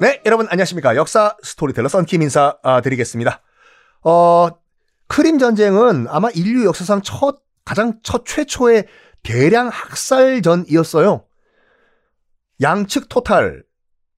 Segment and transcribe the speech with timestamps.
[0.00, 0.96] 네, 여러분 안녕하십니까.
[0.96, 3.40] 역사 스토리텔러 썬킴 인사 아, 드리겠습니다.
[4.02, 4.48] 어,
[5.06, 8.86] 크림 전쟁은 아마 인류 역사상 첫, 가장 첫 최초의
[9.22, 11.24] 대량 학살전이었어요.
[12.60, 13.62] 양측 total,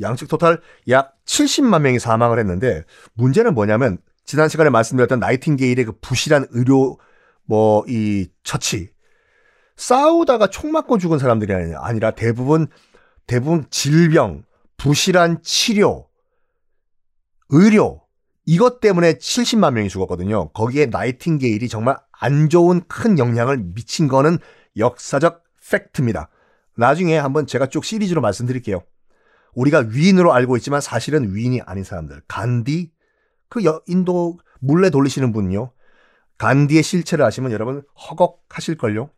[0.00, 6.46] 양측 total 약 70만 명이 사망을 했는데 문제는 뭐냐면 지난 시간에 말씀드렸던 나이팅게일의 그 부실한
[6.50, 6.98] 의료
[7.44, 8.90] 뭐 이 처치
[9.76, 12.66] 싸우다가 총 맞고 죽은 사람들이 아니라 대부분
[13.26, 14.42] 대부분 질병,
[14.78, 16.08] 부실한 치료,
[17.50, 18.02] 의료
[18.46, 20.48] 이것 때문에 70만 명이 죽었거든요.
[20.52, 24.38] 거기에 나이팅게일이 정말 안 좋은 큰 영향을 미친 거는
[24.78, 26.30] 역사적 팩트입니다.
[26.76, 28.82] 나중에 한번 제가 쭉 시리즈로 말씀드릴게요.
[29.54, 32.22] 우리가 위인으로 알고 있지만 사실은 위인이 아닌 사람들.
[32.28, 32.92] 간디,
[33.48, 35.72] 그 인도 물레 돌리시는 분요.
[36.38, 39.10] 간디의 실체를 아시면 여러분 허걱하실걸요.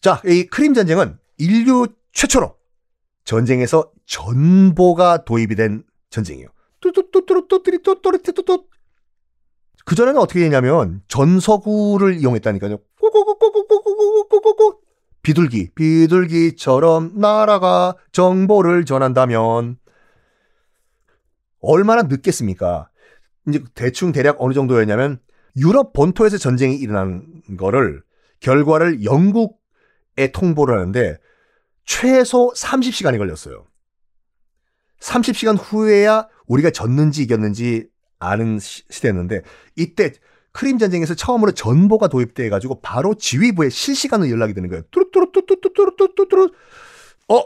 [0.00, 2.55] 자, 이 크림 전쟁은 인류 최초로
[3.26, 6.48] 전쟁에서 전보가 도입이 된 전쟁이에요.
[6.80, 8.64] 뚜뚜뚜뚜뚜뚜뚜뚜뚜뚜뚜
[9.84, 12.78] 그전에는 어떻게 되냐면 전서구를 이용했다니까요.
[13.00, 14.80] 꼬꼬꼬꼬꼬꼬꼬꼬꼬꼬
[15.22, 19.76] 비둘기, 비둘기처럼 나라가 정보를 전한다면
[21.60, 22.88] 얼마나 늦겠습니까?
[23.48, 25.18] 이제 대충 대략 어느 정도였냐면
[25.56, 27.24] 유럽 본토에서 전쟁이 일어난
[27.58, 28.02] 거를
[28.38, 31.18] 결과를 영국에 통보를 하는데
[31.86, 33.66] 최소 30시간이 걸렸어요.
[35.00, 39.42] 30시간 후에야 우리가 졌는지 이겼는지 아는 시 대였는데
[39.76, 40.12] 이때
[40.52, 44.82] 크림 전쟁에서 처음으로 전보가 도입돼 가지고 바로 지휘부에 실시간으로 연락이 되는 거예요.
[44.90, 46.50] 뚜루뚜루뚜뚜뚜루뚜뚜뚜루.
[47.28, 47.42] 어,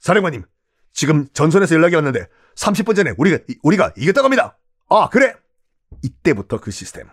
[0.00, 0.44] 사령관님,
[0.92, 4.58] 지금 전선에서 연락이 왔는데 30분 전에 우리가 우리가 이겼다고 합니다.
[4.88, 5.34] 아, 그래.
[6.02, 7.06] 이때부터 그 시스템.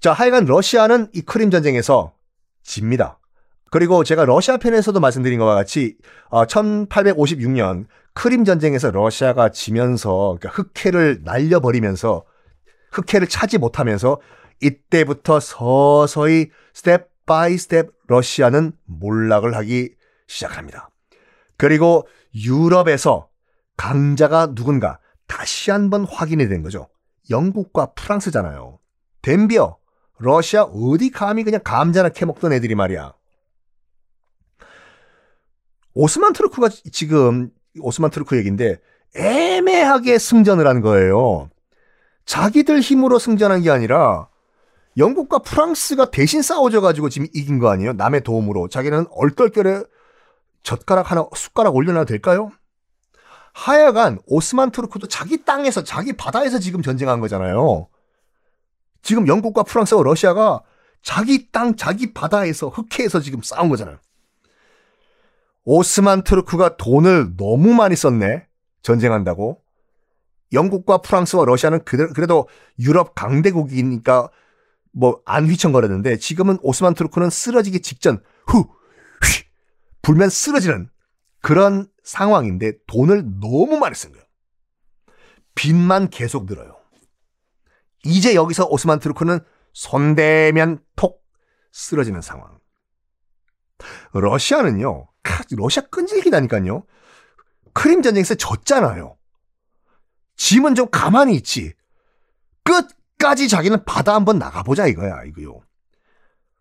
[0.00, 2.14] 자, 하여간 러시아는 이 크림 전쟁에서
[2.62, 3.19] 집니다.
[3.70, 5.96] 그리고 제가 러시아 편에서도 말씀드린 것과 같이
[6.30, 12.24] 1856년 어, 크림 전쟁에서 러시아가 지면서 그러니까 흑해를 날려버리면서
[12.90, 14.20] 흑해를 차지 못하면서
[14.60, 19.94] 이때부터 서서히 step by step 러시아는 몰락을 하기
[20.26, 20.90] 시작합니다.
[21.56, 23.28] 그리고 유럽에서
[23.76, 24.98] 강자가 누군가
[25.28, 26.88] 다시 한번 확인이 된 거죠.
[27.30, 28.80] 영국과 프랑스잖아요.
[29.22, 29.78] 덤비어,
[30.18, 33.14] 러시아 어디 감히 그냥 감자나 캐먹던 애들이 말이야.
[35.94, 38.80] 오스만 투르크가 지금 오스만 투르크 얘기인데
[39.16, 41.50] 애매하게 승전을 한 거예요.
[42.24, 44.28] 자기들 힘으로 승전한 게 아니라
[44.96, 47.92] 영국과 프랑스가 대신 싸워줘가지고 지금 이긴 거 아니에요?
[47.94, 48.68] 남의 도움으로.
[48.68, 49.82] 자기는 얼떨결에
[50.62, 52.50] 젓가락 하나, 숟가락 올려놔도 될까요?
[53.52, 57.88] 하여간 오스만 트루크도 자기 땅에서, 자기 바다에서 지금 전쟁한 거잖아요.
[59.02, 60.60] 지금 영국과 프랑스와 러시아가
[61.02, 63.98] 자기 땅, 자기 바다에서, 흑해에서 지금 싸운 거잖아요.
[65.64, 68.46] 오스만 트루크가 돈을 너무 많이 썼네.
[68.82, 69.62] 전쟁한다고.
[70.52, 72.48] 영국과 프랑스와 러시아는 그래도
[72.78, 74.30] 유럽 강대국이니까
[74.92, 78.68] 뭐 안 휘청거렸는데 지금은 오스만 트루크는 쓰러지기 직전 후,
[79.22, 79.44] 휘,
[80.02, 80.90] 불면 쓰러지는
[81.40, 84.24] 그런 상황인데 돈을 너무 많이 쓴 거예요.
[85.54, 86.76] 빚만 계속 늘어요.
[88.04, 89.40] 이제 여기서 오스만 트루크는
[89.72, 91.24] 손대면 톡
[91.70, 92.58] 쓰러지는 상황.
[94.12, 95.09] 러시아는요,
[95.50, 96.84] 러시아 끈질기다니까요.
[97.72, 99.16] 크림 전쟁에서 졌잖아요.
[100.36, 101.72] 짐은 좀 가만히 있지.
[102.64, 105.60] 끝까지 자기는 바다 한번 나가보자 이거야, 이거요.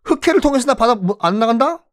[0.04, 1.84] 흑해를 통해서 나 바다 뭐, 안 나간다?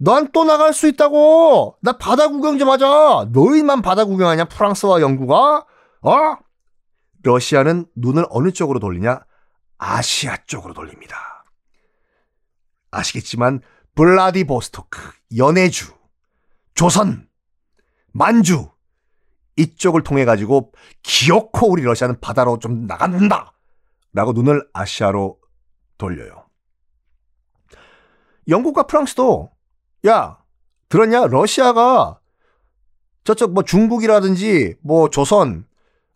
[0.00, 1.76] 난 또 나갈 수 있다고!
[1.82, 3.28] 나 바다 구경 좀 하자!
[3.32, 5.66] 너희만 바다 구경하냐, 프랑스와 영국아?
[6.02, 6.36] 어?
[7.24, 9.20] 러시아는 눈을 어느 쪽으로 돌리냐?
[9.78, 11.44] 아시아 쪽으로 돌립니다.
[12.92, 13.60] 아시겠지만,
[13.98, 15.00] 블라디보스토크,
[15.36, 15.92] 연해주,
[16.76, 17.28] 조선,
[18.12, 18.70] 만주
[19.56, 20.70] 이쪽을 통해 가지고
[21.02, 23.54] 기어코 우리 러시아는 바다로 좀 나간다.
[24.12, 25.40] 라고 눈을 아시아로
[25.98, 26.46] 돌려요.
[28.46, 29.50] 영국과 프랑스도
[30.06, 30.38] 야
[30.88, 32.20] 들었냐 러시아가
[33.24, 35.66] 저쪽 뭐 중국이라든지 뭐 조선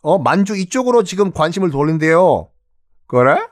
[0.02, 2.49] 어 만주 이쪽으로 지금 관심을 돌린대요.
[3.08, 3.51] 그래?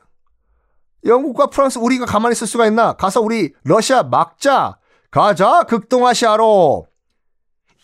[1.04, 2.94] 영국과 프랑스 우리가 가만히 있을 수가 있나?
[2.94, 4.78] 가서 우리 러시아 막자.
[5.10, 6.86] 가자 극동아시아로.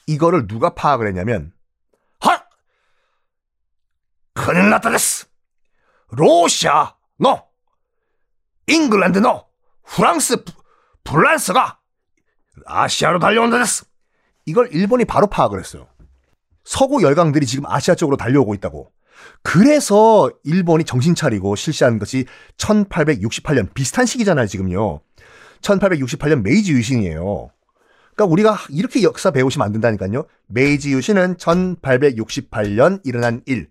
[0.06, 1.52] 이거를 누가 파악을 했냐면
[2.20, 2.44] 하!
[4.34, 5.26] 큰일 났다 です.
[6.10, 7.43] 러시아 の.
[8.68, 9.46] 잉글랜드 の.
[9.84, 10.44] 프랑스
[11.04, 11.78] 프랑스가
[12.66, 13.84] 아시아로 달려온다 です.
[14.44, 15.88] 이걸 일본이 바로 파악을 했어요.
[16.64, 18.92] 서구 열강들이 지금 아시아 쪽으로 달려오고 있다고.
[19.42, 22.26] 그래서 일본이 정신 차리고 실시한 것이
[22.58, 25.00] 1868년 비슷한 시기잖아요, 지금요.
[25.60, 27.50] 1868년 메이지 유신이에요.
[28.14, 30.26] 그러니까 우리가 이렇게 역사 배우시면 안 된다니까요.
[30.46, 33.68] 메이지 유신은 1868년 일어난 일.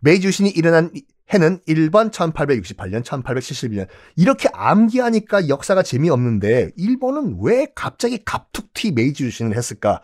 [0.00, 0.90] 메이지 유신이 일어난
[1.32, 3.86] 해는 1번 1868년, 1871년.
[4.16, 10.00] 이렇게 암기하니까 역사가 재미없는데 일본은 왜 갑자기 갑툭튀 메이지 유신을 했을까?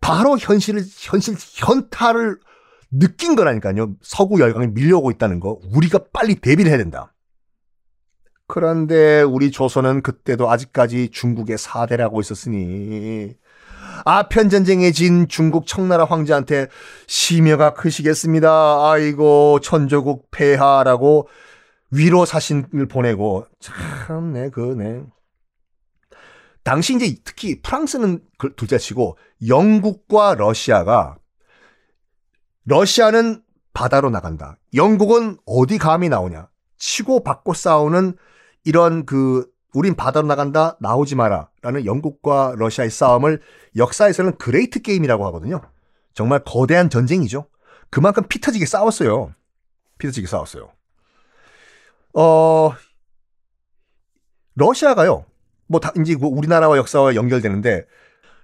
[0.00, 2.38] 바로 현실을 현실 현타를
[2.90, 3.94] 느낀 거라니까요.
[4.02, 5.58] 서구 열강이 밀려오고 있다는 거.
[5.72, 7.12] 우리가 빨리 대비를 해야 된다.
[8.46, 13.34] 그런데 우리 조선은 그때도 아직까지 중국의 사대라고 있었으니
[14.04, 16.68] 아편 전쟁에 진 중국 청나라 황제한테
[17.06, 18.90] 심여가 크시겠습니다.
[18.90, 21.28] 아이고 천조국 폐하라고
[21.90, 23.46] 위로 사신을 보내고
[24.06, 25.04] 참네 그네.
[26.64, 31.16] 당시 이제 특히 프랑스는 그 둘째치고 영국과 러시아가
[32.64, 34.56] 러시아는 바다로 나간다.
[34.74, 36.48] 영국은 어디 감히 나오냐?
[36.78, 38.16] 치고 받고 싸우는
[38.64, 43.40] 이런 그 우린 바다로 나간다 나오지 마라 라는 영국과 러시아의 싸움을
[43.76, 45.60] 역사에서는 Great Game이라고 하거든요.
[46.14, 47.48] 정말 거대한 전쟁이죠.
[47.90, 49.34] 그만큼 피터지게 싸웠어요.
[49.98, 50.70] 피터지게 싸웠어요.
[52.14, 52.72] 어
[54.54, 55.26] 러시아가요.
[55.66, 57.86] 뭐 다, 이제 뭐 우리나라와 역사와 연결되는데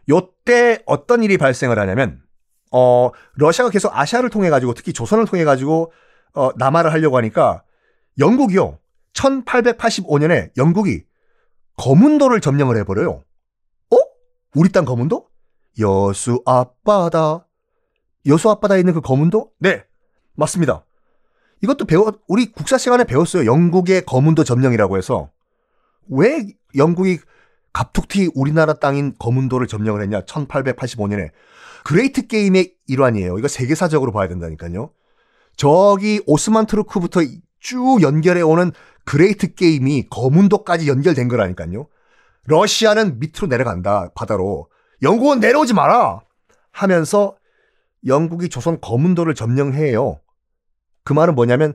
[0.09, 2.23] 요때 어떤 일이 발생을 하냐면
[2.71, 5.93] 어 러시아가 계속 아시아를 통해 가지고 특히 조선을 통해 가지고
[6.35, 7.63] 어 남하를 하려고 하니까
[8.19, 8.79] 영국이요.
[9.15, 11.05] 1885년에 영국이
[11.77, 13.23] 거문도를 점령을 해 버려요.
[13.91, 13.97] 어?
[14.55, 15.29] 우리 땅 거문도?
[15.79, 17.47] 여수 앞바다.
[18.27, 19.51] 여수 앞바다에 있는 그 거문도?
[19.59, 19.85] 네,
[20.35, 20.85] 맞습니다.
[21.63, 23.47] 이것도 배워, 우리 국사 시간에 배웠어요.
[23.47, 25.31] 영국의 거문도 점령이라고 해서.
[26.09, 26.47] 왜
[26.77, 27.19] 영국이
[27.73, 30.23] 갑툭튀 우리나라 땅인 거문도를 점령을 했냐?
[30.23, 31.31] 1885년에.
[31.85, 33.39] Great Game의 일환이에요.
[33.39, 34.91] 이거 세계사적으로 봐야 된다니까요.
[35.57, 37.21] 저기 오스만 투르크부터
[37.59, 38.73] 쭉 연결해 오는
[39.05, 41.87] Great Game이 거문도까지 연결된 거라니까요.
[42.45, 44.69] 러시아는 밑으로 내려간다, 바다로.
[45.03, 46.21] 영국은 내려오지 마라!
[46.71, 47.37] 하면서
[48.07, 50.21] 영국이 조선 거문도를 점령해요.
[51.05, 51.75] 그 말은 뭐냐면,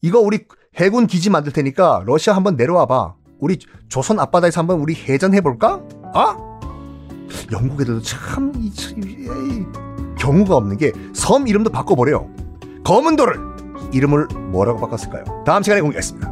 [0.00, 0.46] 이거 우리
[0.76, 3.14] 해군 기지 만들 테니까 러시아 한번 내려와 봐.
[3.38, 3.58] 우리
[3.88, 5.82] 조선 앞바다에서 한번 우리 해전해 볼까?
[6.14, 6.51] 아?
[7.52, 9.66] 영국 애들도 참, 이, 이, 이,
[10.18, 12.28] 경우가 없는 게 섬 이름도 바꿔버려요.
[12.84, 13.36] 거문도를
[13.92, 15.24] 이름을 뭐라고 바꿨을까요?
[15.44, 16.31] 다음 시간에 공개하겠습니다.